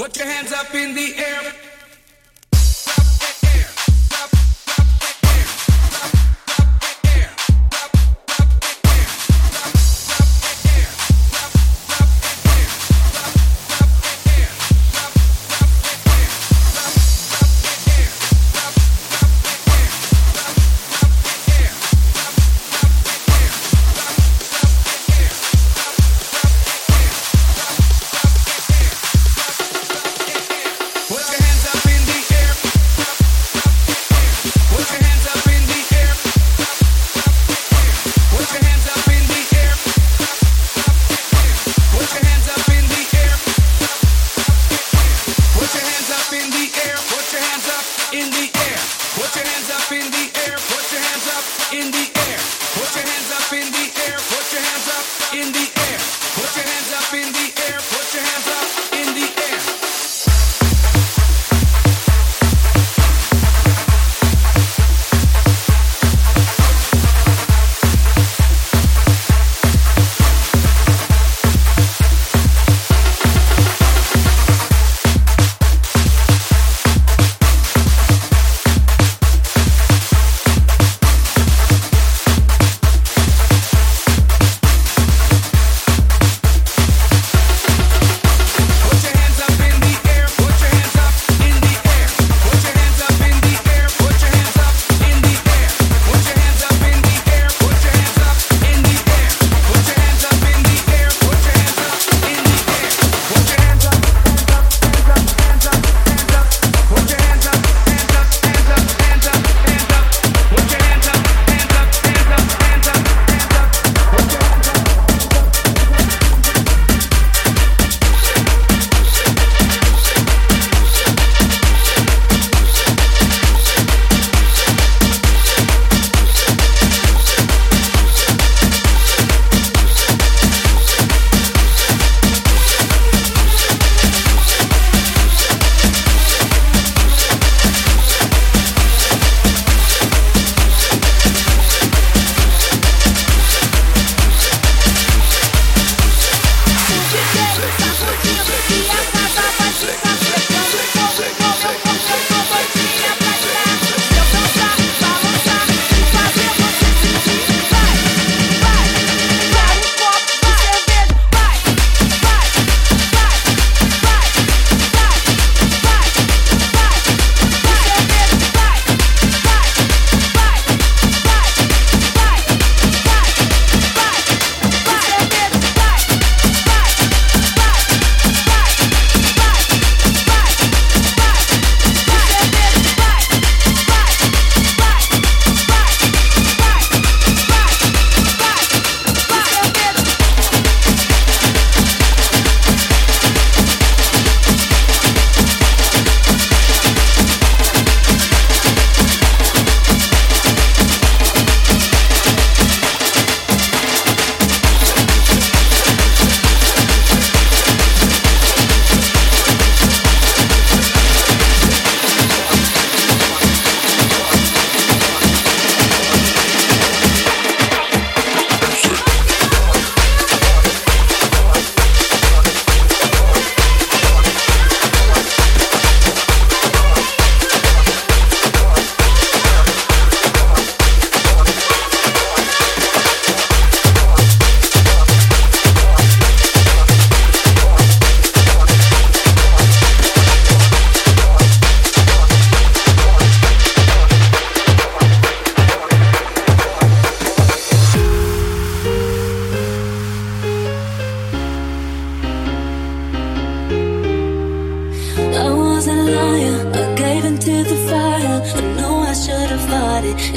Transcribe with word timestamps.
Put 0.00 0.16
your 0.16 0.28
hands 0.28 0.50
up 0.50 0.74
in 0.74 0.94
the 0.94 1.14
air. 1.14 1.69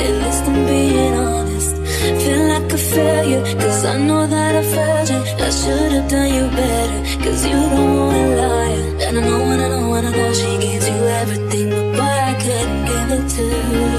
At 0.05 0.13
least 0.23 0.43
I'm 0.49 0.65
being 0.67 1.13
honest. 1.13 1.75
Feel 2.23 2.43
like 2.47 2.71
a 2.71 2.77
failure 2.77 3.43
Cause 3.61 3.85
I 3.85 3.97
know 3.97 4.27
that 4.27 4.55
I 4.55 4.63
failed 4.63 5.09
you 5.09 5.21
I 5.45 5.49
should've 5.49 6.07
done 6.09 6.33
you 6.33 6.45
better 6.49 6.99
Cause 7.23 7.45
you 7.45 7.53
don't 7.53 7.95
want 7.97 8.17
a 8.17 8.19
liar. 8.41 8.83
And 9.07 9.17
I 9.19 9.21
know, 9.21 9.51
and 9.53 9.61
I 9.61 9.67
know, 9.69 9.93
and 9.93 10.07
I 10.07 10.11
know 10.11 10.33
She 10.33 10.57
gives 10.65 10.87
you 10.89 10.99
everything 11.21 11.69
But 11.69 11.87
boy, 11.97 12.15
I 12.31 12.33
couldn't 12.43 12.81
give 12.91 13.09
it 13.17 13.25
to 13.35 13.45
you 13.73 13.89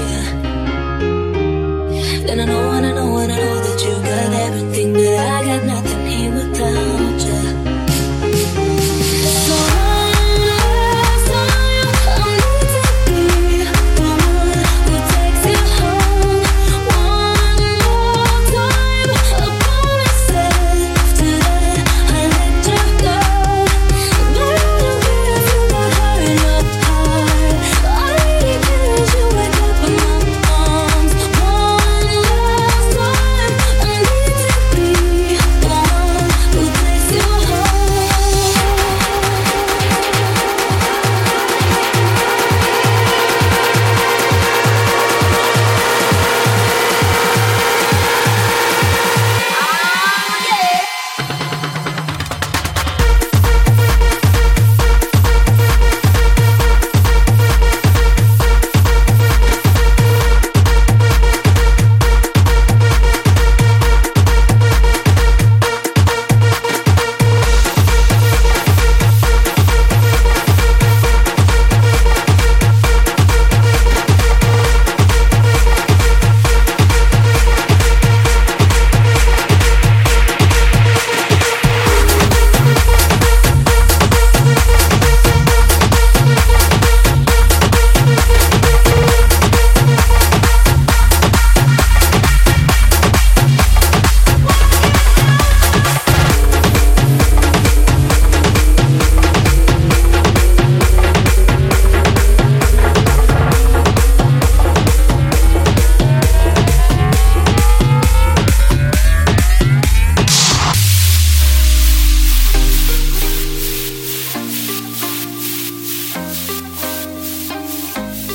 And 2.29 2.37
I 2.41 2.45
know 2.45 2.74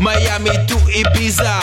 Miami 0.00 0.50
to 0.66 0.76
Ibiza, 0.94 1.58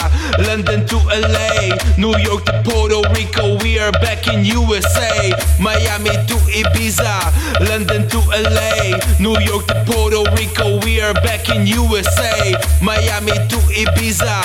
London 0.46 0.86
to 0.86 0.96
LA, 1.08 1.76
New 1.96 2.16
York 2.18 2.44
to 2.44 2.52
Puerto 2.64 3.02
Rico. 3.16 3.56
We 3.62 3.78
are 3.78 3.92
back 3.92 4.28
in 4.28 4.44
USA. 4.44 5.32
Miami 5.58 6.10
to 6.10 6.36
Ibiza, 6.52 7.32
London 7.68 8.06
to 8.08 8.18
LA, 8.28 9.00
New 9.18 9.38
York 9.40 9.66
to 9.68 9.84
Puerto 9.86 10.22
Rico. 10.36 10.78
We 10.84 11.00
are 11.00 11.14
back 11.14 11.48
in 11.48 11.66
USA. 11.66 12.54
Miami 12.82 13.32
to 13.32 13.58
Ibiza, 13.72 14.36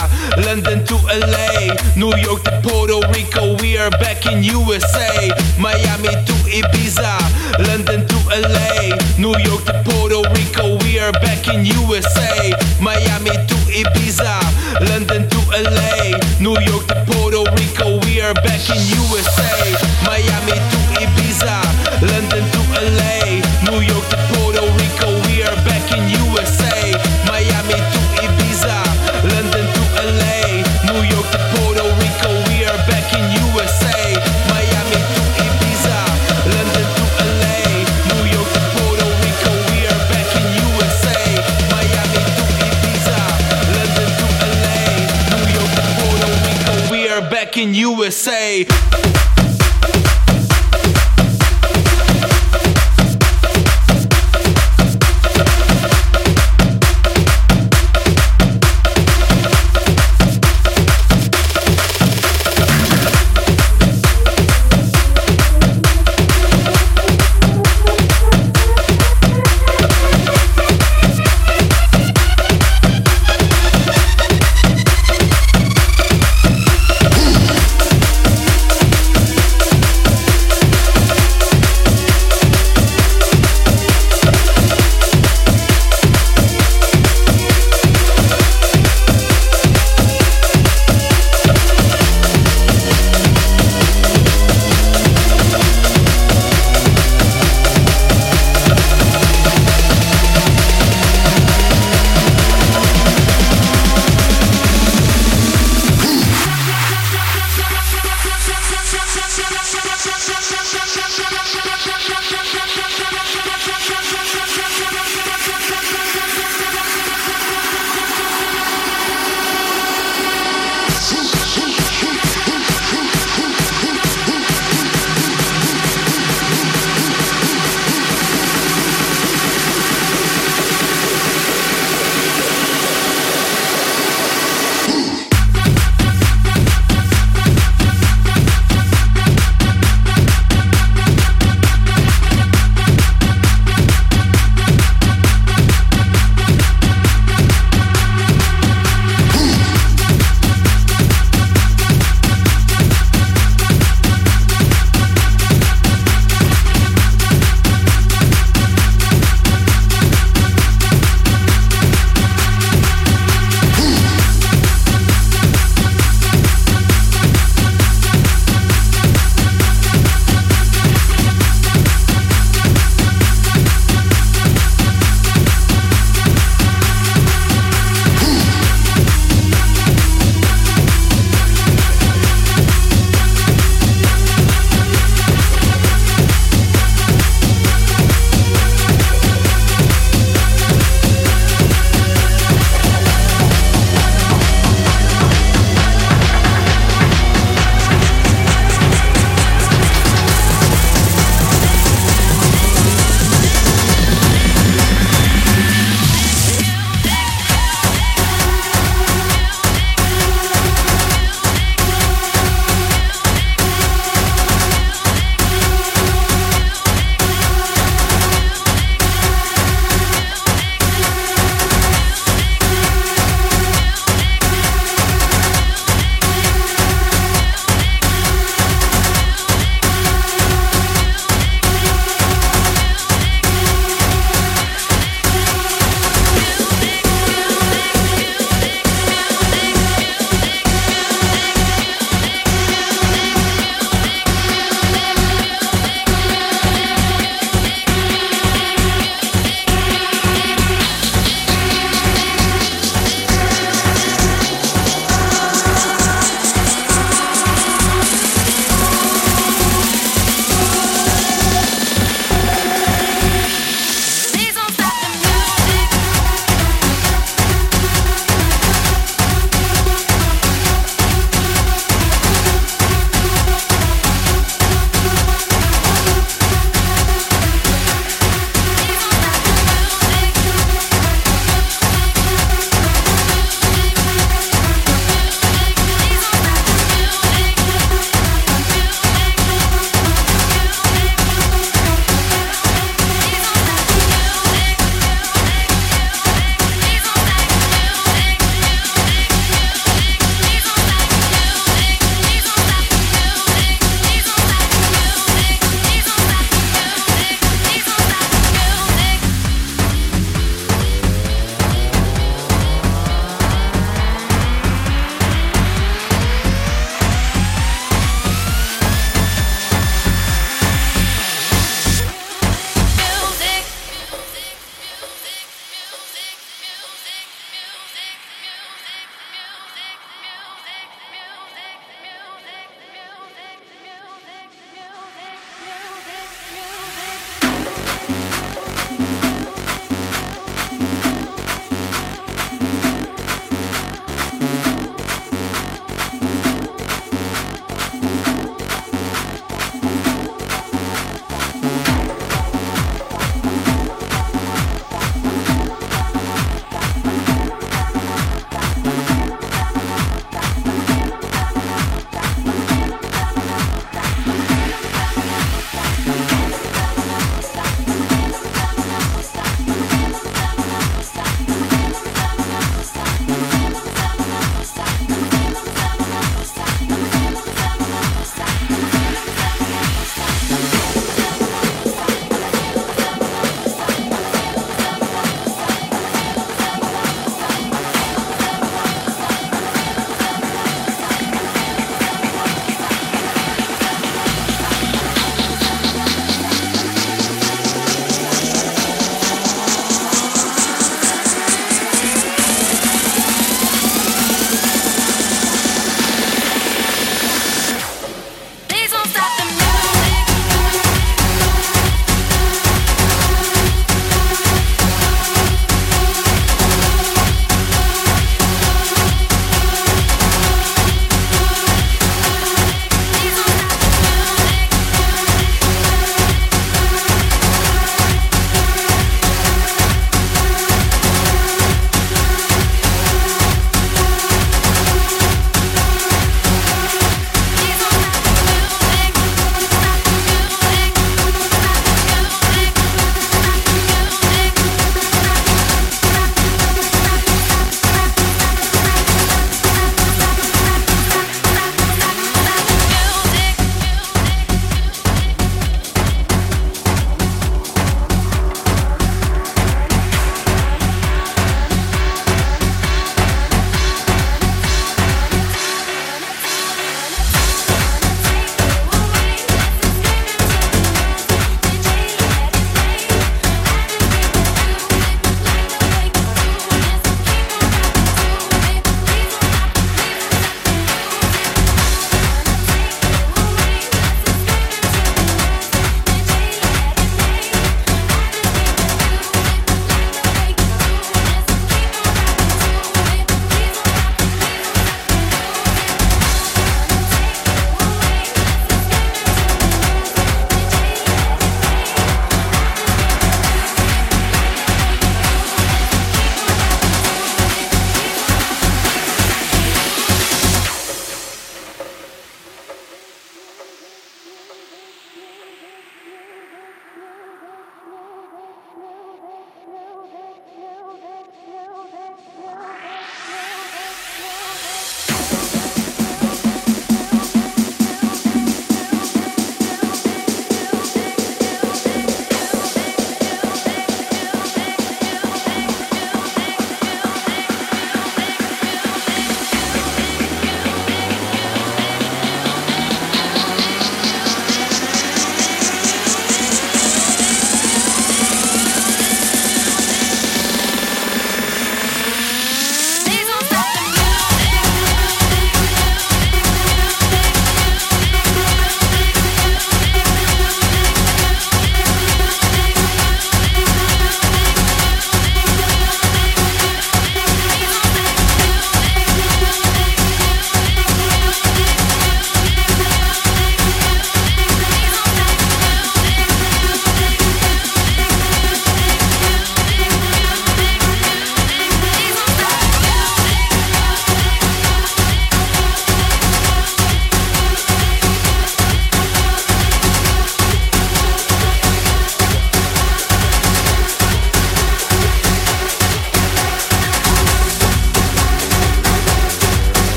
London 0.46 0.86
to 0.86 0.96
LA, 0.96 1.75
New 1.98 2.16
York 2.24 2.44
to 2.44 2.62
Puerto 2.63 3.01
Rico. 3.12 3.58
We 3.62 3.78
are 3.78 3.92
back 3.92 4.25
in 4.25 4.42
USA. 4.44 5.32
Miami 5.60 6.13
to 6.28 6.36
Ibiza, 6.48 7.12
London 7.68 8.08
to 8.08 8.18
LA, 8.32 8.96
New 9.18 9.36
York 9.44 9.66
to 9.66 9.84
Puerto 9.84 10.24
Rico. 10.32 10.78
We 10.84 11.00
are 11.00 11.12
back 11.12 11.48
in 11.48 11.66
USA. 11.66 12.54
Miami 12.80 13.32
to 13.32 13.56
Ibiza, 13.68 14.32
London 14.90 15.28
to 15.30 15.40
LA, 15.51 16.18
New 16.40 16.58
York 16.62 16.88
to 16.88 17.04
Puerto 17.08 17.44
Rico. 17.60 18.00
We 18.06 18.22
are 18.22 18.34
back 18.34 18.61
in 18.70 18.77
USA. 18.77 19.75
Miami 20.06 20.61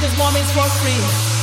just 0.00 0.18
want 0.18 0.36
it 0.36 0.44
for 0.54 0.68
free. 0.80 1.37